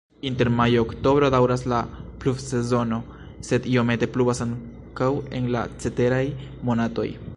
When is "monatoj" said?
6.73-7.09